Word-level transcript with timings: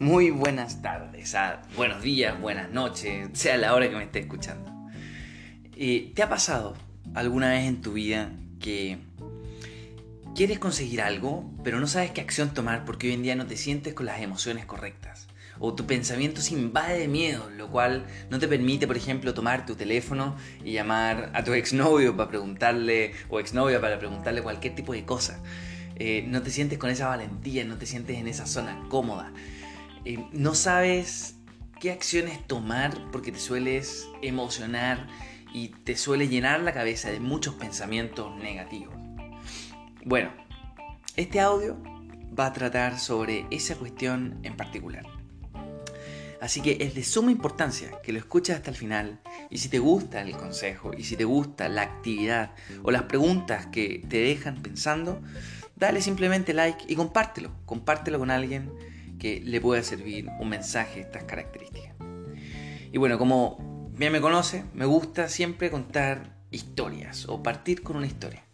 Muy 0.00 0.30
buenas 0.30 0.80
tardes, 0.80 1.34
ah, 1.34 1.60
buenos 1.74 2.02
días, 2.02 2.40
buenas 2.40 2.70
noches, 2.70 3.30
sea 3.32 3.56
la 3.56 3.74
hora 3.74 3.90
que 3.90 3.96
me 3.96 4.04
esté 4.04 4.20
escuchando. 4.20 4.72
Eh, 5.76 6.12
¿Te 6.14 6.22
ha 6.22 6.28
pasado 6.28 6.76
alguna 7.14 7.50
vez 7.50 7.66
en 7.66 7.82
tu 7.82 7.94
vida 7.94 8.30
que 8.60 8.98
quieres 10.36 10.60
conseguir 10.60 11.02
algo, 11.02 11.52
pero 11.64 11.80
no 11.80 11.88
sabes 11.88 12.12
qué 12.12 12.20
acción 12.20 12.54
tomar 12.54 12.84
porque 12.84 13.08
hoy 13.08 13.14
en 13.14 13.24
día 13.24 13.34
no 13.34 13.46
te 13.46 13.56
sientes 13.56 13.92
con 13.92 14.06
las 14.06 14.20
emociones 14.20 14.66
correctas? 14.66 15.26
O 15.58 15.74
tu 15.74 15.84
pensamiento 15.84 16.42
se 16.42 16.54
invade 16.54 17.00
de 17.00 17.08
miedo, 17.08 17.50
lo 17.56 17.68
cual 17.68 18.06
no 18.30 18.38
te 18.38 18.46
permite, 18.46 18.86
por 18.86 18.96
ejemplo, 18.96 19.34
tomar 19.34 19.66
tu 19.66 19.74
teléfono 19.74 20.36
y 20.64 20.74
llamar 20.74 21.32
a 21.34 21.42
tu 21.42 21.52
exnovio 21.54 22.16
para 22.16 22.28
preguntarle, 22.28 23.14
o 23.30 23.40
exnovia 23.40 23.80
para 23.80 23.98
preguntarle 23.98 24.42
cualquier 24.42 24.76
tipo 24.76 24.92
de 24.92 25.04
cosa. 25.04 25.42
Eh, 25.96 26.24
no 26.28 26.40
te 26.42 26.50
sientes 26.50 26.78
con 26.78 26.88
esa 26.88 27.08
valentía, 27.08 27.64
no 27.64 27.78
te 27.78 27.86
sientes 27.86 28.16
en 28.16 28.28
esa 28.28 28.46
zona 28.46 28.80
cómoda. 28.88 29.32
Eh, 30.08 30.26
no 30.32 30.54
sabes 30.54 31.36
qué 31.78 31.92
acciones 31.92 32.46
tomar 32.46 32.96
porque 33.12 33.30
te 33.30 33.38
sueles 33.38 34.08
emocionar 34.22 35.06
y 35.52 35.68
te 35.68 35.98
suele 35.98 36.28
llenar 36.28 36.60
la 36.60 36.72
cabeza 36.72 37.10
de 37.10 37.20
muchos 37.20 37.56
pensamientos 37.56 38.34
negativos. 38.36 38.94
Bueno, 40.06 40.32
este 41.14 41.40
audio 41.40 41.76
va 42.38 42.46
a 42.46 42.52
tratar 42.54 42.98
sobre 42.98 43.46
esa 43.50 43.74
cuestión 43.74 44.40
en 44.44 44.56
particular. 44.56 45.04
Así 46.40 46.62
que 46.62 46.78
es 46.80 46.94
de 46.94 47.04
suma 47.04 47.30
importancia 47.30 48.00
que 48.02 48.14
lo 48.14 48.18
escuches 48.18 48.56
hasta 48.56 48.70
el 48.70 48.78
final 48.78 49.20
y 49.50 49.58
si 49.58 49.68
te 49.68 49.78
gusta 49.78 50.22
el 50.22 50.38
consejo 50.38 50.92
y 50.96 51.04
si 51.04 51.16
te 51.16 51.24
gusta 51.24 51.68
la 51.68 51.82
actividad 51.82 52.54
o 52.82 52.90
las 52.90 53.02
preguntas 53.02 53.66
que 53.66 54.02
te 54.08 54.22
dejan 54.22 54.62
pensando, 54.62 55.20
dale 55.76 56.00
simplemente 56.00 56.54
like 56.54 56.86
y 56.88 56.96
compártelo. 56.96 57.50
Compártelo 57.66 58.18
con 58.18 58.30
alguien 58.30 58.72
que 59.18 59.40
le 59.40 59.60
pueda 59.60 59.82
servir 59.82 60.28
un 60.40 60.48
mensaje 60.48 60.96
de 60.96 61.00
estas 61.02 61.24
características. 61.24 61.94
Y 62.92 62.98
bueno, 62.98 63.18
como 63.18 63.90
bien 63.96 64.12
me 64.12 64.20
conoce, 64.20 64.64
me 64.74 64.86
gusta 64.86 65.28
siempre 65.28 65.70
contar 65.70 66.36
historias 66.50 67.28
o 67.28 67.42
partir 67.42 67.82
con 67.82 67.96
una 67.96 68.06
historia. 68.06 68.44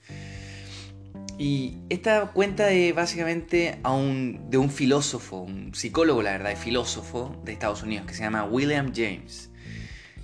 Y 1.38 1.78
esta 1.88 2.26
cuenta 2.32 2.66
de 2.66 2.92
básicamente 2.92 3.78
a 3.82 3.92
un, 3.92 4.50
de 4.50 4.58
un 4.58 4.70
filósofo, 4.70 5.40
un 5.40 5.74
psicólogo, 5.74 6.22
la 6.22 6.32
verdad, 6.32 6.56
filósofo 6.56 7.40
de 7.44 7.52
Estados 7.52 7.82
Unidos, 7.82 8.06
que 8.06 8.14
se 8.14 8.22
llama 8.22 8.44
William 8.44 8.92
James. 8.94 9.50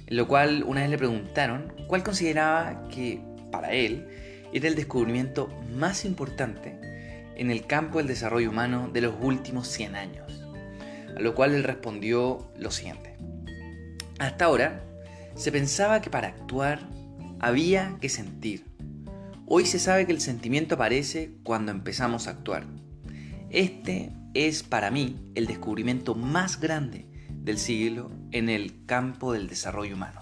En 0.06 0.16
lo 0.16 0.28
cual 0.28 0.64
una 0.66 0.82
vez 0.82 0.90
le 0.90 0.98
preguntaron 0.98 1.72
cuál 1.88 2.02
consideraba 2.02 2.88
que 2.88 3.20
para 3.50 3.72
él 3.72 4.06
era 4.52 4.68
el 4.68 4.74
descubrimiento 4.74 5.48
más 5.72 6.04
importante 6.04 6.78
en 7.40 7.50
el 7.50 7.66
campo 7.66 7.96
del 7.96 8.06
desarrollo 8.06 8.50
humano 8.50 8.90
de 8.92 9.00
los 9.00 9.14
últimos 9.18 9.66
100 9.66 9.96
años. 9.96 10.44
A 11.16 11.20
lo 11.20 11.34
cual 11.34 11.54
él 11.54 11.64
respondió 11.64 12.52
lo 12.58 12.70
siguiente. 12.70 13.16
Hasta 14.18 14.44
ahora 14.44 14.84
se 15.36 15.50
pensaba 15.50 16.02
que 16.02 16.10
para 16.10 16.28
actuar 16.28 16.86
había 17.38 17.96
que 17.98 18.10
sentir. 18.10 18.66
Hoy 19.46 19.64
se 19.64 19.78
sabe 19.78 20.04
que 20.04 20.12
el 20.12 20.20
sentimiento 20.20 20.74
aparece 20.74 21.38
cuando 21.42 21.72
empezamos 21.72 22.26
a 22.26 22.32
actuar. 22.32 22.66
Este 23.48 24.12
es 24.34 24.62
para 24.62 24.90
mí 24.90 25.32
el 25.34 25.46
descubrimiento 25.46 26.14
más 26.14 26.60
grande 26.60 27.06
del 27.30 27.56
siglo 27.56 28.12
en 28.32 28.50
el 28.50 28.84
campo 28.84 29.32
del 29.32 29.48
desarrollo 29.48 29.94
humano. 29.94 30.20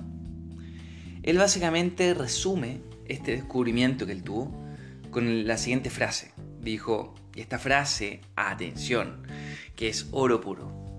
Él 1.24 1.36
básicamente 1.36 2.14
resume 2.14 2.80
este 3.06 3.32
descubrimiento 3.32 4.06
que 4.06 4.12
él 4.12 4.22
tuvo 4.22 4.52
con 5.10 5.48
la 5.48 5.58
siguiente 5.58 5.90
frase 5.90 6.30
dijo, 6.68 7.14
esta 7.34 7.58
frase, 7.58 8.20
atención, 8.36 9.26
que 9.76 9.88
es 9.88 10.08
oro 10.12 10.40
puro. 10.40 10.98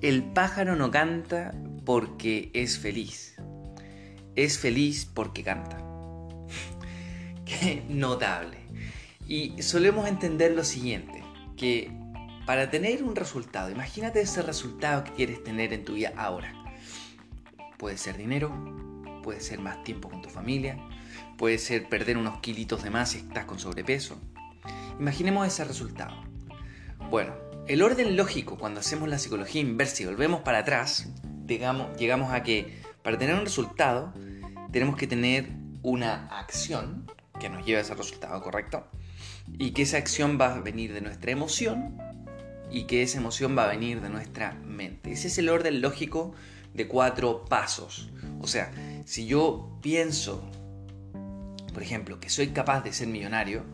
El 0.00 0.22
pájaro 0.22 0.76
no 0.76 0.90
canta 0.90 1.52
porque 1.84 2.50
es 2.54 2.78
feliz. 2.78 3.36
Es 4.36 4.58
feliz 4.58 5.06
porque 5.12 5.42
canta. 5.42 5.78
Qué 7.44 7.82
notable. 7.88 8.58
Y 9.26 9.62
solemos 9.62 10.08
entender 10.08 10.52
lo 10.52 10.64
siguiente, 10.64 11.22
que 11.56 11.90
para 12.46 12.70
tener 12.70 13.02
un 13.04 13.14
resultado, 13.14 13.70
imagínate 13.70 14.20
ese 14.20 14.42
resultado 14.42 15.04
que 15.04 15.12
quieres 15.12 15.44
tener 15.44 15.72
en 15.72 15.84
tu 15.84 15.94
vida 15.94 16.12
ahora. 16.16 16.52
Puede 17.78 17.96
ser 17.96 18.16
dinero, 18.16 18.50
puede 19.22 19.40
ser 19.40 19.60
más 19.60 19.84
tiempo 19.84 20.08
con 20.08 20.22
tu 20.22 20.28
familia, 20.30 20.78
puede 21.36 21.58
ser 21.58 21.88
perder 21.88 22.16
unos 22.16 22.40
kilitos 22.40 22.82
de 22.82 22.90
más 22.90 23.10
si 23.10 23.18
estás 23.18 23.44
con 23.44 23.58
sobrepeso, 23.58 24.20
Imaginemos 24.98 25.46
ese 25.46 25.64
resultado. 25.64 26.14
Bueno, 27.10 27.34
el 27.66 27.82
orden 27.82 28.16
lógico 28.16 28.58
cuando 28.58 28.80
hacemos 28.80 29.08
la 29.08 29.18
psicología 29.18 29.60
inversa 29.60 30.02
y 30.02 30.06
volvemos 30.06 30.40
para 30.40 30.58
atrás, 30.58 31.08
llegamos 31.46 32.32
a 32.32 32.42
que 32.42 32.80
para 33.02 33.18
tener 33.18 33.34
un 33.34 33.44
resultado 33.44 34.12
tenemos 34.72 34.96
que 34.96 35.06
tener 35.06 35.50
una 35.82 36.26
acción 36.26 37.10
que 37.38 37.48
nos 37.48 37.64
lleve 37.64 37.78
a 37.78 37.82
ese 37.82 37.94
resultado, 37.94 38.40
¿correcto? 38.42 38.86
Y 39.58 39.72
que 39.72 39.82
esa 39.82 39.96
acción 39.96 40.38
va 40.40 40.54
a 40.54 40.60
venir 40.60 40.92
de 40.92 41.00
nuestra 41.00 41.30
emoción 41.30 41.98
y 42.70 42.84
que 42.84 43.02
esa 43.02 43.18
emoción 43.18 43.56
va 43.56 43.64
a 43.64 43.68
venir 43.68 44.00
de 44.00 44.10
nuestra 44.10 44.52
mente. 44.52 45.12
Ese 45.12 45.28
es 45.28 45.38
el 45.38 45.48
orden 45.48 45.80
lógico 45.80 46.34
de 46.74 46.86
cuatro 46.86 47.44
pasos. 47.46 48.10
O 48.40 48.46
sea, 48.46 48.70
si 49.06 49.26
yo 49.26 49.78
pienso, 49.80 50.48
por 51.72 51.82
ejemplo, 51.82 52.20
que 52.20 52.30
soy 52.30 52.48
capaz 52.48 52.82
de 52.82 52.92
ser 52.92 53.08
millonario, 53.08 53.64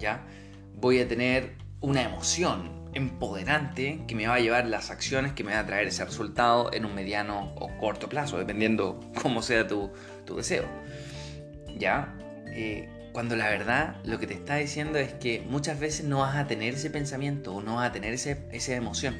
¿ya? 0.00 0.26
Voy 0.74 0.98
a 0.98 1.06
tener 1.06 1.52
una 1.80 2.02
emoción 2.02 2.80
empoderante 2.92 4.02
que 4.08 4.16
me 4.16 4.26
va 4.26 4.34
a 4.34 4.40
llevar 4.40 4.66
las 4.66 4.90
acciones 4.90 5.32
que 5.32 5.44
me 5.44 5.52
van 5.52 5.60
a 5.60 5.66
traer 5.66 5.86
ese 5.86 6.04
resultado 6.04 6.72
en 6.72 6.84
un 6.84 6.94
mediano 6.94 7.54
o 7.54 7.68
corto 7.78 8.08
plazo, 8.08 8.38
dependiendo 8.38 9.00
cómo 9.22 9.42
sea 9.42 9.66
tu, 9.66 9.92
deseo. 10.34 10.64
¿Ya? 11.78 12.14
Eh, 12.46 12.88
cuando 13.12 13.36
la 13.36 13.48
verdad 13.48 13.96
lo 14.04 14.18
que 14.18 14.26
te 14.26 14.34
está 14.34 14.56
diciendo 14.56 14.98
es 14.98 15.12
que 15.14 15.44
muchas 15.48 15.78
veces 15.80 16.06
no 16.06 16.20
vas 16.20 16.36
a 16.36 16.46
tener 16.46 16.74
ese 16.74 16.90
pensamiento 16.90 17.54
o 17.54 17.62
no 17.62 17.76
vas 17.76 17.90
a 17.90 17.92
tener 17.92 18.12
esa 18.12 18.74
emoción. 18.74 19.16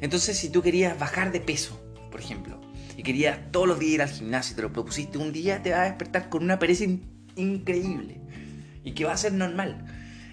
Entonces, 0.00 0.38
si 0.38 0.50
tú 0.50 0.62
querías 0.62 0.98
bajar 0.98 1.30
de 1.30 1.40
peso, 1.40 1.80
por 2.10 2.20
ejemplo, 2.20 2.60
y 2.96 3.02
querías 3.02 3.38
todos 3.52 3.68
los 3.68 3.78
días 3.78 3.92
ir 3.92 4.02
al 4.02 4.08
gimnasio 4.08 4.54
y 4.54 4.56
te 4.56 4.62
lo 4.62 4.72
propusiste, 4.72 5.18
un 5.18 5.32
día 5.32 5.62
te 5.62 5.70
vas 5.70 5.80
a 5.80 5.84
despertar 5.84 6.28
con 6.28 6.42
una 6.42 6.58
pereza 6.58 6.84
increíble 7.36 8.20
y 8.82 8.92
que 8.92 9.04
va 9.04 9.12
a 9.12 9.16
ser 9.16 9.32
normal. 9.32 9.84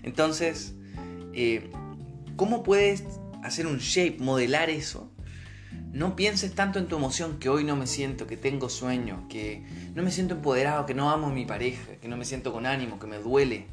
Entonces, 0.07 0.73
eh, 1.33 1.69
¿cómo 2.37 2.63
puedes 2.63 3.03
hacer 3.43 3.67
un 3.67 3.79
shape, 3.79 4.19
modelar 4.19 4.69
eso? 4.69 5.11
No 5.91 6.15
pienses 6.15 6.55
tanto 6.55 6.79
en 6.79 6.87
tu 6.87 6.95
emoción, 6.95 7.39
que 7.39 7.49
hoy 7.49 7.65
no 7.65 7.75
me 7.75 7.87
siento, 7.87 8.25
que 8.25 8.37
tengo 8.37 8.69
sueño, 8.69 9.27
que 9.27 9.65
no 9.95 10.03
me 10.03 10.11
siento 10.11 10.35
empoderado, 10.35 10.85
que 10.85 10.93
no 10.93 11.09
amo 11.09 11.27
a 11.27 11.31
mi 11.31 11.45
pareja, 11.45 11.97
que 12.01 12.07
no 12.07 12.15
me 12.15 12.23
siento 12.23 12.53
con 12.53 12.65
ánimo, 12.65 12.99
que 12.99 13.07
me 13.07 13.17
duele, 13.17 13.65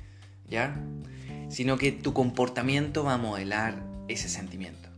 ¿ya? 0.49 0.77
Sino 1.51 1.79
que 1.79 1.93
tu 1.93 2.13
comportamiento 2.13 3.05
va 3.05 3.15
a 3.15 3.19
modelar 3.19 3.81
ese 4.09 4.29
sentimiento. 4.29 4.89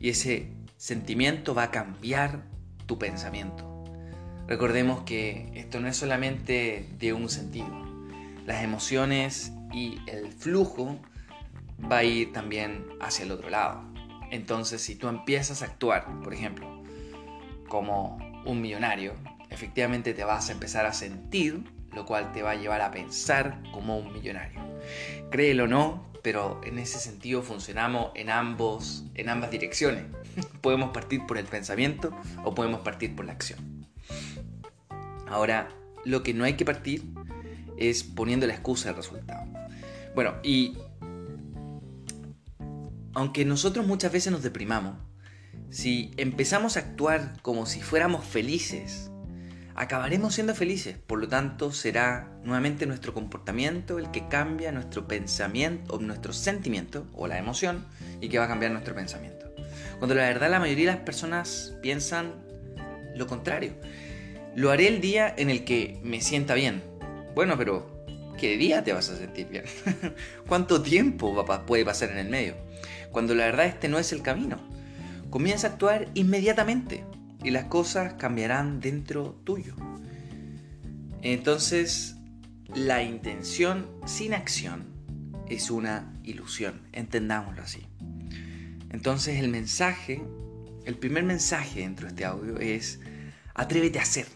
Y 0.00 0.08
ese 0.08 0.48
sentimiento 0.76 1.54
va 1.54 1.64
a 1.64 1.70
cambiar 1.70 2.42
tu 2.86 2.98
pensamiento. 2.98 3.84
Recordemos 4.48 5.02
que 5.02 5.52
esto 5.54 5.78
no 5.78 5.86
es 5.86 5.96
solamente 5.96 6.88
de 6.98 7.12
un 7.12 7.28
sentido. 7.28 7.70
Las 8.44 8.64
emociones 8.64 9.52
y 9.72 10.00
el 10.06 10.32
flujo 10.32 10.98
va 11.90 11.98
a 11.98 12.04
ir 12.04 12.32
también 12.32 12.86
hacia 13.00 13.24
el 13.24 13.32
otro 13.32 13.50
lado. 13.50 13.82
Entonces, 14.30 14.80
si 14.80 14.94
tú 14.96 15.08
empiezas 15.08 15.62
a 15.62 15.66
actuar, 15.66 16.06
por 16.22 16.32
ejemplo, 16.32 16.82
como 17.68 18.18
un 18.46 18.60
millonario, 18.60 19.14
efectivamente 19.50 20.14
te 20.14 20.24
vas 20.24 20.48
a 20.48 20.52
empezar 20.52 20.86
a 20.86 20.92
sentir, 20.92 21.64
lo 21.92 22.06
cual 22.06 22.32
te 22.32 22.42
va 22.42 22.52
a 22.52 22.54
llevar 22.54 22.80
a 22.80 22.90
pensar 22.90 23.62
como 23.72 23.98
un 23.98 24.12
millonario. 24.12 24.60
Créelo 25.30 25.64
o 25.64 25.66
no, 25.66 26.12
pero 26.22 26.60
en 26.64 26.78
ese 26.78 26.98
sentido 26.98 27.42
funcionamos 27.42 28.12
en 28.14 28.30
ambos 28.30 29.04
en 29.14 29.28
ambas 29.28 29.50
direcciones. 29.50 30.04
podemos 30.60 30.90
partir 30.92 31.26
por 31.26 31.36
el 31.38 31.44
pensamiento 31.44 32.16
o 32.44 32.54
podemos 32.54 32.80
partir 32.80 33.14
por 33.14 33.26
la 33.26 33.32
acción. 33.32 33.86
Ahora, 35.28 35.68
lo 36.04 36.22
que 36.22 36.34
no 36.34 36.44
hay 36.44 36.54
que 36.54 36.64
partir 36.64 37.04
es 37.76 38.04
poniendo 38.04 38.46
la 38.46 38.54
excusa 38.54 38.88
del 38.88 38.96
resultado. 38.96 39.61
Bueno, 40.14 40.34
y 40.42 40.76
aunque 43.14 43.44
nosotros 43.44 43.86
muchas 43.86 44.12
veces 44.12 44.32
nos 44.32 44.42
deprimamos, 44.42 44.96
si 45.70 46.10
empezamos 46.16 46.76
a 46.76 46.80
actuar 46.80 47.40
como 47.42 47.66
si 47.66 47.80
fuéramos 47.80 48.24
felices, 48.24 49.10
acabaremos 49.74 50.34
siendo 50.34 50.54
felices. 50.54 50.98
Por 50.98 51.18
lo 51.18 51.28
tanto, 51.28 51.72
será 51.72 52.30
nuevamente 52.44 52.86
nuestro 52.86 53.14
comportamiento 53.14 53.98
el 53.98 54.10
que 54.10 54.28
cambia 54.28 54.72
nuestro 54.72 55.08
pensamiento 55.08 55.94
o 55.94 55.98
nuestro 55.98 56.32
sentimiento 56.32 57.06
o 57.14 57.26
la 57.26 57.38
emoción 57.38 57.86
y 58.20 58.28
que 58.28 58.38
va 58.38 58.44
a 58.44 58.48
cambiar 58.48 58.72
nuestro 58.72 58.94
pensamiento. 58.94 59.46
Cuando 59.98 60.14
la 60.14 60.24
verdad 60.24 60.50
la 60.50 60.60
mayoría 60.60 60.90
de 60.90 60.96
las 60.96 61.04
personas 61.04 61.74
piensan 61.82 62.34
lo 63.14 63.26
contrario. 63.26 63.74
Lo 64.54 64.70
haré 64.70 64.88
el 64.88 65.00
día 65.00 65.32
en 65.36 65.48
el 65.48 65.64
que 65.64 66.00
me 66.02 66.20
sienta 66.20 66.54
bien. 66.54 66.82
Bueno, 67.34 67.56
pero 67.56 67.91
¿qué 68.42 68.56
día 68.56 68.82
te 68.82 68.92
vas 68.92 69.08
a 69.08 69.16
sentir 69.16 69.46
bien? 69.46 69.62
¿Cuánto 70.48 70.82
tiempo 70.82 71.46
puede 71.64 71.84
pasar 71.84 72.10
en 72.10 72.18
el 72.18 72.28
medio? 72.28 72.56
Cuando 73.12 73.36
la 73.36 73.44
verdad 73.44 73.66
este 73.66 73.88
no 73.88 74.00
es 74.00 74.12
el 74.12 74.20
camino. 74.20 74.58
comienza 75.30 75.68
a 75.68 75.70
actuar 75.70 76.08
inmediatamente 76.14 77.04
y 77.44 77.52
las 77.52 77.66
cosas 77.66 78.14
cambiarán 78.14 78.80
dentro 78.80 79.36
tuyo. 79.44 79.76
Entonces, 81.22 82.16
la 82.74 83.04
intención 83.04 83.86
sin 84.06 84.34
acción 84.34 84.86
es 85.48 85.70
una 85.70 86.12
ilusión, 86.24 86.80
entendámoslo 86.90 87.62
así. 87.62 87.86
Entonces 88.90 89.38
el 89.38 89.50
mensaje, 89.50 90.20
el 90.84 90.96
primer 90.96 91.22
mensaje 91.22 91.82
dentro 91.82 92.08
de 92.08 92.10
este 92.10 92.24
audio 92.24 92.58
es 92.58 92.98
atrévete 93.54 94.00
a 94.00 94.02
hacer. 94.02 94.26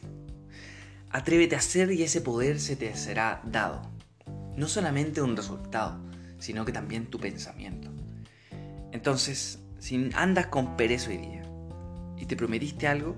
Atrévete 1.11 1.57
a 1.57 1.59
hacer 1.59 1.91
y 1.91 2.05
ese 2.05 2.21
poder 2.21 2.61
se 2.61 2.77
te 2.77 2.95
será 2.95 3.43
dado. 3.45 3.96
No 4.57 4.69
solamente 4.69 5.21
un 5.23 5.37
resultado, 5.37 6.01
sino 6.39 6.65
que 6.65 6.73
también 6.73 7.07
tu 7.07 7.19
pensamiento. 7.19 7.91
Entonces, 8.93 9.59
si 9.79 10.11
andas 10.15 10.47
con 10.47 10.77
pereza 10.77 11.11
hoy 11.11 11.19
día 11.19 11.43
y 12.17 12.27
te 12.27 12.37
prometiste 12.37 12.89
algo, 12.89 13.17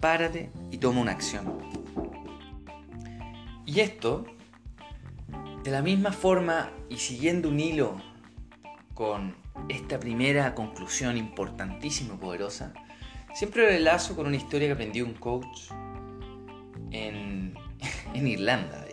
párate 0.00 0.50
y 0.70 0.78
toma 0.78 1.00
una 1.00 1.12
acción. 1.12 1.58
Y 3.66 3.80
esto, 3.80 4.24
de 5.62 5.70
la 5.70 5.82
misma 5.82 6.12
forma 6.12 6.70
y 6.88 6.96
siguiendo 6.96 7.48
un 7.50 7.60
hilo 7.60 8.00
con 8.94 9.36
esta 9.68 10.00
primera 10.00 10.54
conclusión 10.54 11.16
importantísima 11.18 12.14
y 12.14 12.16
poderosa, 12.16 12.72
siempre 13.34 13.78
lo 13.78 14.16
con 14.16 14.26
una 14.26 14.36
historia 14.36 14.68
que 14.68 14.72
aprendió 14.72 15.04
un 15.04 15.14
coach 15.14 15.70
en, 16.90 17.54
Irlanda. 18.14 18.87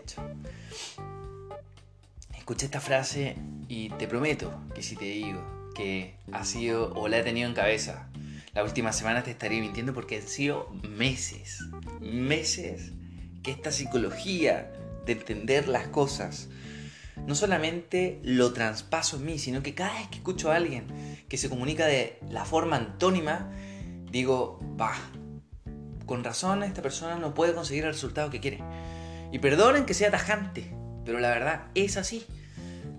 Escuché 2.46 2.68
esta 2.68 2.80
frase 2.80 3.38
y 3.68 3.90
te 3.90 4.08
prometo 4.08 4.54
que 4.76 4.84
si 4.84 4.96
te 4.96 5.06
digo 5.06 5.72
que 5.74 6.14
ha 6.32 6.46
sido 6.46 6.94
o 6.94 7.08
la 7.08 7.18
he 7.18 7.24
tenido 7.24 7.50
en 7.50 7.56
cabeza 7.56 8.08
la 8.54 8.64
última 8.64 8.94
semana 8.94 9.24
te 9.24 9.32
estaría 9.32 9.60
mintiendo 9.62 9.96
porque 9.96 10.18
han 10.18 10.28
sido 10.28 10.70
meses, 10.88 11.60
meses 12.00 12.92
que 13.42 13.50
esta 13.50 13.72
psicología 13.72 14.72
de 15.08 15.14
entender 15.14 15.68
las 15.68 15.88
cosas 15.88 16.48
no 17.26 17.34
solamente 17.34 18.20
lo 18.22 18.54
traspaso 18.54 19.18
en 19.18 19.26
mí, 19.26 19.40
sino 19.40 19.64
que 19.64 19.74
cada 19.74 19.96
vez 19.96 20.08
que 20.10 20.18
escucho 20.18 20.52
a 20.52 20.56
alguien 20.58 21.26
que 21.28 21.38
se 21.38 21.50
comunica 21.50 21.88
de 21.88 22.20
la 22.30 22.46
forma 22.46 22.76
antónima, 22.76 23.52
digo, 24.12 24.60
va, 24.80 24.94
con 26.06 26.24
razón 26.24 26.62
esta 26.62 26.84
persona 26.84 27.16
no 27.16 27.34
puede 27.34 27.56
conseguir 27.56 27.86
el 27.86 27.94
resultado 27.94 28.30
que 28.30 28.40
quiere. 28.40 28.60
Y 29.32 29.40
perdonen 29.40 29.86
que 29.86 29.96
sea 29.96 30.12
tajante, 30.12 30.72
pero 31.04 31.20
la 31.20 31.30
verdad 31.30 31.68
es 31.76 31.98
así, 31.98 32.26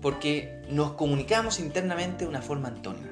porque 0.01 0.61
nos 0.69 0.93
comunicamos 0.93 1.59
internamente 1.59 2.25
de 2.25 2.29
una 2.29 2.41
forma 2.41 2.67
antónima. 2.67 3.09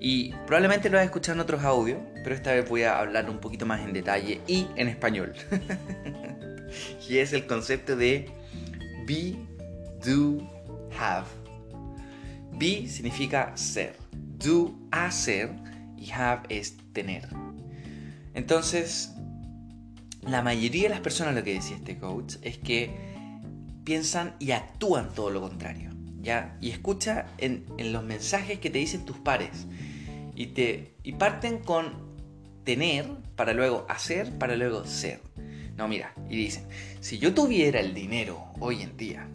Y 0.00 0.32
probablemente 0.46 0.90
lo 0.90 0.98
has 0.98 1.04
escuchado 1.04 1.36
en 1.36 1.42
otros 1.42 1.62
audios, 1.62 2.00
pero 2.24 2.34
esta 2.34 2.52
vez 2.52 2.68
voy 2.68 2.82
a 2.82 2.98
hablar 2.98 3.30
un 3.30 3.38
poquito 3.38 3.66
más 3.66 3.80
en 3.82 3.92
detalle 3.92 4.40
y 4.48 4.66
en 4.74 4.88
español. 4.88 5.32
y 7.08 7.18
es 7.18 7.32
el 7.32 7.46
concepto 7.46 7.94
de 7.94 8.28
be, 9.06 9.36
do, 10.04 10.38
have. 10.98 11.26
Be 12.52 12.88
significa 12.88 13.56
ser, 13.56 13.94
do, 14.12 14.74
hacer 14.90 15.50
y 15.96 16.10
have 16.10 16.42
es 16.48 16.76
tener. 16.92 17.28
Entonces, 18.34 19.12
la 20.22 20.42
mayoría 20.42 20.84
de 20.84 20.88
las 20.88 21.00
personas, 21.00 21.34
lo 21.34 21.44
que 21.44 21.54
decía 21.54 21.76
este 21.76 21.98
coach, 21.98 22.36
es 22.42 22.58
que 22.58 23.11
piensan 23.84 24.34
y 24.38 24.52
actúan 24.52 25.12
todo 25.14 25.30
lo 25.30 25.40
contrario. 25.40 25.92
¿ya? 26.22 26.56
Y 26.60 26.70
escucha 26.70 27.26
en, 27.38 27.66
los 27.78 28.04
mensajes 28.04 28.58
que 28.58 28.70
te 28.70 28.78
dicen 28.78 29.04
tus 29.04 29.18
pares. 29.18 29.66
Y, 30.34 30.46
te, 30.46 30.94
y 31.02 31.12
parten 31.12 31.58
con 31.58 32.12
tener 32.64 33.06
para 33.36 33.52
luego 33.52 33.84
hacer, 33.88 34.38
para 34.38 34.56
luego 34.56 34.86
ser. 34.86 35.20
No, 35.76 35.88
mira, 35.88 36.14
y 36.28 36.36
dicen, 36.36 36.66
si 37.00 37.18
yo 37.18 37.34
tuviera 37.34 37.80
el 37.80 37.92
dinero 37.92 38.44
hoy 38.60 38.82
en 38.82 38.96
día, 38.96 39.28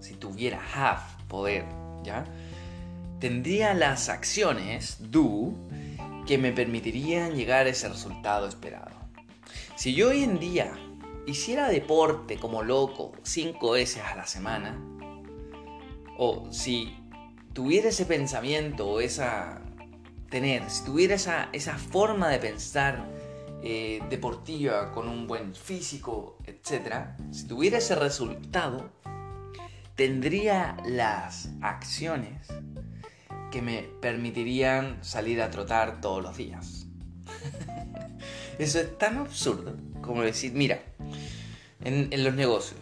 si 0.00 0.14
tuviera 0.14 0.60
have, 0.74 1.02
poder, 1.28 1.64
¿ya? 2.02 2.24
Tendría 3.20 3.72
las 3.72 4.08
acciones, 4.08 4.98
do, 5.10 5.54
que 6.26 6.38
me 6.38 6.52
permitirían 6.52 7.34
llegar 7.34 7.66
a 7.66 7.70
ese 7.70 7.88
resultado 7.88 8.48
esperado. 8.48 8.90
Si 9.76 9.94
yo 9.94 10.08
hoy 10.08 10.22
en 10.22 10.38
día 10.38 10.72
hiciera 11.26 11.68
deporte 11.68 12.38
como 12.38 12.62
loco 12.62 13.12
cinco 13.22 13.72
veces 13.72 14.02
a 14.02 14.16
la 14.16 14.26
semana, 14.26 14.78
o 16.18 16.46
si 16.50 16.96
tuviera 17.52 17.88
ese 17.88 18.06
pensamiento 18.06 18.88
o 18.88 19.00
esa 19.00 19.62
tener, 20.30 20.68
si 20.68 20.84
tuviera 20.84 21.14
esa, 21.14 21.48
esa 21.52 21.78
forma 21.78 22.28
de 22.28 22.38
pensar 22.38 23.06
eh, 23.62 24.02
deportiva, 24.10 24.92
con 24.92 25.08
un 25.08 25.26
buen 25.26 25.54
físico, 25.54 26.38
etc., 26.44 27.16
si 27.30 27.46
tuviera 27.46 27.78
ese 27.78 27.94
resultado, 27.94 28.90
tendría 29.94 30.76
las 30.84 31.50
acciones 31.62 32.48
que 33.50 33.62
me 33.62 33.82
permitirían 34.00 35.02
salir 35.04 35.40
a 35.40 35.50
trotar 35.50 36.00
todos 36.00 36.22
los 36.22 36.36
días. 36.36 36.86
Eso 38.58 38.80
es 38.80 38.98
tan 38.98 39.18
absurdo 39.18 39.76
como 40.02 40.22
decir, 40.22 40.52
mira, 40.52 40.82
en, 41.84 42.08
en 42.10 42.24
los 42.24 42.34
negocios, 42.34 42.80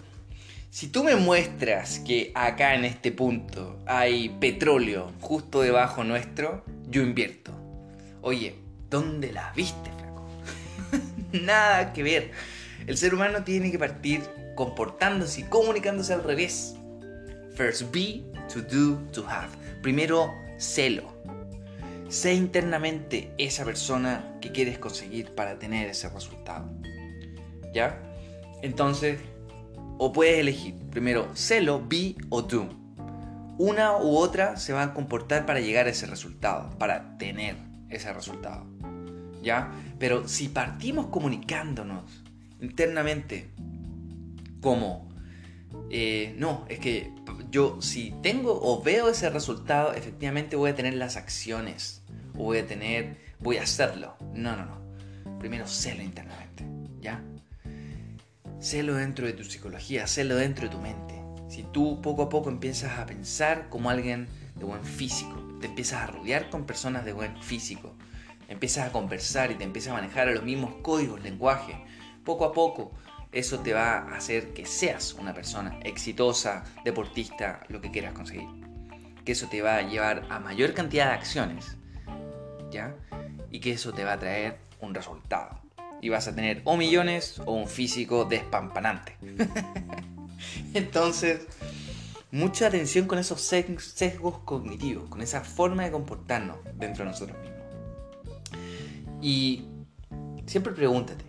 si 0.70 0.88
tú 0.88 1.04
me 1.04 1.16
muestras 1.16 1.98
que 1.98 2.32
acá 2.34 2.74
en 2.74 2.86
este 2.86 3.12
punto 3.12 3.78
hay 3.86 4.30
petróleo 4.40 5.12
justo 5.20 5.60
debajo 5.60 6.02
nuestro, 6.02 6.64
yo 6.88 7.02
invierto. 7.02 7.52
Oye, 8.22 8.56
¿dónde 8.88 9.32
la 9.32 9.52
viste? 9.52 9.90
Nada 11.32 11.92
que 11.92 12.02
ver. 12.02 12.30
El 12.86 12.96
ser 12.96 13.14
humano 13.14 13.44
tiene 13.44 13.70
que 13.70 13.78
partir 13.78 14.22
comportándose 14.54 15.42
y 15.42 15.44
comunicándose 15.44 16.12
al 16.12 16.24
revés. 16.24 16.76
First 17.54 17.92
be, 17.92 18.22
to 18.52 18.60
do, 18.62 18.98
to 19.12 19.26
have. 19.28 19.50
Primero, 19.82 20.32
celo. 20.58 21.12
Sé 22.08 22.34
internamente 22.34 23.32
esa 23.38 23.64
persona 23.64 24.38
que 24.40 24.52
quieres 24.52 24.78
conseguir 24.78 25.34
para 25.34 25.58
tener 25.58 25.88
ese 25.88 26.08
resultado. 26.08 26.70
¿Ya? 27.74 27.98
Entonces, 28.62 29.20
o 29.98 30.12
puedes 30.12 30.38
elegir 30.38 30.74
primero 30.90 31.28
celo, 31.34 31.84
be 31.86 32.16
o 32.30 32.42
do. 32.42 32.68
Una 33.58 33.96
u 33.98 34.16
otra 34.16 34.56
se 34.56 34.72
van 34.72 34.90
a 34.90 34.94
comportar 34.94 35.44
para 35.46 35.60
llegar 35.60 35.86
a 35.86 35.90
ese 35.90 36.06
resultado, 36.06 36.76
para 36.78 37.18
tener 37.18 37.56
ese 37.90 38.12
resultado. 38.12 38.66
¿ya? 39.42 39.72
Pero 39.98 40.26
si 40.28 40.48
partimos 40.48 41.06
comunicándonos 41.08 42.22
internamente 42.60 43.50
como, 44.60 45.08
eh, 45.90 46.34
no, 46.38 46.64
es 46.68 46.78
que 46.78 47.12
yo 47.50 47.82
si 47.82 48.14
tengo 48.22 48.58
o 48.62 48.82
veo 48.82 49.08
ese 49.08 49.28
resultado, 49.28 49.92
efectivamente 49.92 50.56
voy 50.56 50.70
a 50.70 50.74
tener 50.74 50.94
las 50.94 51.16
acciones, 51.16 52.02
o 52.34 52.44
voy 52.44 52.58
a 52.58 52.66
tener, 52.66 53.18
voy 53.40 53.58
a 53.58 53.62
hacerlo. 53.62 54.16
No, 54.34 54.56
no, 54.56 54.64
no. 54.64 55.38
Primero 55.38 55.66
sélo 55.66 56.02
internamente. 56.02 56.41
Sélo 58.62 58.94
dentro 58.94 59.26
de 59.26 59.32
tu 59.32 59.42
psicología, 59.42 60.06
sélo 60.06 60.36
dentro 60.36 60.68
de 60.68 60.70
tu 60.70 60.80
mente. 60.80 61.20
Si 61.48 61.64
tú 61.64 62.00
poco 62.00 62.22
a 62.22 62.28
poco 62.28 62.48
empiezas 62.48 62.96
a 62.96 63.06
pensar 63.06 63.68
como 63.68 63.90
alguien 63.90 64.28
de 64.54 64.64
buen 64.64 64.84
físico, 64.84 65.34
te 65.60 65.66
empiezas 65.66 66.02
a 66.02 66.06
rodear 66.06 66.48
con 66.48 66.64
personas 66.64 67.04
de 67.04 67.12
buen 67.12 67.42
físico, 67.42 67.96
empiezas 68.46 68.86
a 68.86 68.92
conversar 68.92 69.50
y 69.50 69.56
te 69.56 69.64
empiezas 69.64 69.90
a 69.90 69.96
manejar 69.96 70.28
a 70.28 70.32
los 70.32 70.44
mismos 70.44 70.76
códigos, 70.80 71.20
lenguaje, 71.24 71.74
poco 72.24 72.44
a 72.44 72.52
poco 72.52 72.92
eso 73.32 73.58
te 73.58 73.72
va 73.72 73.98
a 73.98 74.14
hacer 74.14 74.54
que 74.54 74.64
seas 74.64 75.14
una 75.14 75.34
persona 75.34 75.80
exitosa, 75.82 76.62
deportista, 76.84 77.64
lo 77.68 77.80
que 77.80 77.90
quieras 77.90 78.12
conseguir. 78.12 78.46
Que 79.24 79.32
eso 79.32 79.48
te 79.48 79.60
va 79.60 79.78
a 79.78 79.82
llevar 79.82 80.24
a 80.30 80.38
mayor 80.38 80.72
cantidad 80.72 81.08
de 81.08 81.14
acciones, 81.14 81.78
¿ya? 82.70 82.94
Y 83.50 83.58
que 83.58 83.72
eso 83.72 83.92
te 83.92 84.04
va 84.04 84.12
a 84.12 84.18
traer 84.20 84.60
un 84.80 84.94
resultado. 84.94 85.61
Y 86.02 86.10
vas 86.10 86.28
a 86.28 86.34
tener 86.34 86.60
o 86.66 86.76
millones 86.76 87.40
o 87.46 87.52
un 87.52 87.66
físico 87.66 88.26
despampanante. 88.26 89.16
Entonces, 90.74 91.46
mucha 92.30 92.66
atención 92.66 93.06
con 93.06 93.18
esos 93.18 93.40
sesgos 93.40 94.38
cognitivos, 94.40 95.08
con 95.08 95.22
esa 95.22 95.42
forma 95.42 95.84
de 95.84 95.92
comportarnos 95.92 96.58
dentro 96.74 97.04
de 97.04 97.10
nosotros 97.10 97.38
mismos. 97.38 97.62
Y 99.22 99.66
siempre 100.46 100.72
pregúntate, 100.72 101.24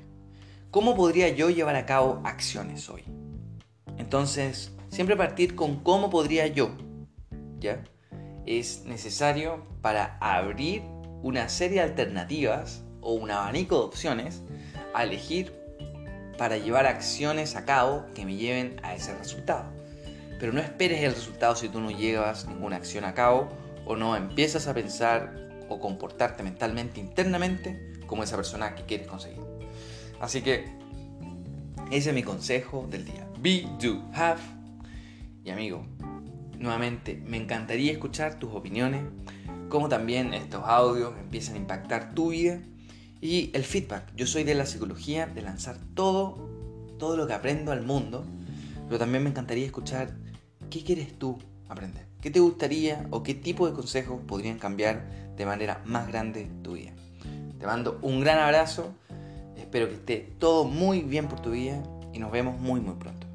¿cómo 0.72 0.96
podría 0.96 1.30
yo 1.30 1.50
llevar 1.50 1.76
a 1.76 1.86
cabo 1.86 2.22
acciones 2.26 2.90
hoy? 2.90 3.04
Entonces, 3.98 4.72
siempre 4.90 5.16
partir 5.16 5.56
con 5.56 5.84
cómo 5.84 6.10
podría 6.10 6.48
yo, 6.48 6.76
¿ya? 7.60 7.84
Es 8.46 8.84
necesario 8.86 9.66
para 9.82 10.18
abrir 10.20 10.82
una 11.22 11.48
serie 11.50 11.78
de 11.78 11.90
alternativas 11.90 12.84
o 13.04 13.14
un 13.14 13.32
abanico 13.32 13.78
de 13.80 13.86
opciones 13.86 14.42
a 14.94 15.04
elegir 15.04 15.54
para 16.38 16.58
llevar 16.58 16.88
acciones 16.88 17.56
a 17.56 17.66
cabo 17.66 18.06
que 18.16 18.26
me 18.26 18.36
lleven 18.36 18.80
a 18.84 18.96
ese 18.96 19.16
resultado. 19.18 19.66
Pero 20.40 20.52
no 20.52 20.60
esperes 20.60 21.02
el 21.04 21.14
resultado 21.14 21.56
si 21.56 21.70
tú 21.70 21.80
no 21.80 21.92
llevas 21.92 22.48
ninguna 22.48 22.76
acción 22.76 23.06
a 23.06 23.14
cabo 23.14 23.50
o 23.86 23.96
no 23.96 24.16
empiezas 24.16 24.68
a 24.68 24.74
pensar 24.74 25.34
o 25.70 25.80
comportarte 25.80 26.44
mentalmente 26.44 27.00
internamente 27.00 27.94
como 28.08 28.24
esa 28.24 28.36
persona 28.36 28.76
que 28.76 28.84
quieres 28.84 29.08
conseguir. 29.08 29.42
Así 30.20 30.42
que 30.42 30.66
ese 31.92 32.10
es 32.10 32.16
mi 32.16 32.24
consejo 32.24 32.88
del 32.90 33.06
día. 33.06 33.28
Be, 33.40 33.68
do, 33.82 34.04
have. 34.14 34.42
Y 35.44 35.50
amigo, 35.50 35.86
nuevamente 36.58 37.22
me 37.26 37.38
encantaría 37.38 37.92
escuchar 37.92 38.40
tus 38.40 38.54
opiniones, 38.54 39.04
cómo 39.70 39.90
también 39.90 40.34
estos 40.34 40.64
audios 40.66 41.14
empiezan 41.20 41.56
a 41.56 41.58
impactar 41.60 42.14
tu 42.14 42.30
vida 42.30 42.62
y 43.24 43.52
el 43.54 43.64
feedback. 43.64 44.14
Yo 44.18 44.28
soy 44.28 44.44
de 44.44 44.54
la 44.54 44.66
psicología, 44.66 45.28
de 45.28 45.42
lanzar 45.42 45.78
todo, 45.94 46.50
todo 47.00 47.16
lo 47.16 47.26
que 47.26 47.32
aprendo 47.32 47.72
al 47.72 47.82
mundo, 47.82 48.26
pero 48.88 49.00
también 49.00 49.24
me 49.24 49.30
encantaría 49.30 49.66
escuchar 49.66 50.14
qué 50.70 50.84
quieres 50.84 51.18
tú 51.18 51.40
aprender. 51.70 52.06
¿Qué 52.20 52.30
te 52.32 52.42
gustaría 52.42 53.08
o 53.12 53.24
qué 53.24 53.34
tipo 53.34 53.66
de 53.66 53.74
consejos 53.74 54.20
podrían 54.28 54.60
cambiar 54.60 55.10
de 55.38 55.46
manera 55.46 55.82
más 55.86 56.10
grande 56.10 56.50
tu 56.64 56.74
vida? 56.74 56.92
Te 57.60 57.66
mando 57.66 57.98
un 58.02 58.20
gran 58.20 58.40
abrazo, 58.40 58.94
espero 59.56 59.88
que 59.88 59.96
esté 59.96 60.18
todo 60.38 60.66
muy 60.66 61.00
bien 61.02 61.30
por 61.30 61.42
tu 61.42 61.52
vida 61.52 61.82
y 62.12 62.20
nos 62.20 62.30
vemos 62.30 62.60
muy 62.60 62.82
muy 62.82 62.96
pronto. 62.96 63.33